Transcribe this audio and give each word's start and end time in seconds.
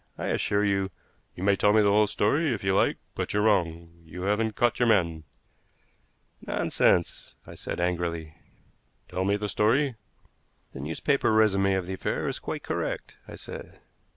I 0.17 0.29
assure 0.29 0.65
you" 0.65 0.89
"You 1.35 1.43
may 1.43 1.55
tell 1.55 1.73
me 1.73 1.81
the 1.83 1.91
whole 1.91 2.07
story, 2.07 2.55
if 2.55 2.63
you 2.63 2.75
like, 2.75 2.97
but 3.13 3.33
you're 3.33 3.43
wrong. 3.43 4.01
You 4.03 4.23
haven't 4.23 4.55
caught 4.55 4.79
your 4.79 4.87
man." 4.87 5.25
"Nonsense," 6.41 7.35
I 7.45 7.53
said 7.53 7.79
angrily. 7.79 8.33
"Tell 9.09 9.25
me 9.25 9.37
the 9.37 9.47
story." 9.47 9.93
"The 10.73 10.79
newspaper 10.79 11.29
résumé 11.29 11.77
of 11.77 11.85
the 11.85 11.93
affair 11.93 12.27
is 12.27 12.39
quite 12.39 12.63
correct," 12.63 13.17
I 13.27 13.35
said. 13.35 13.79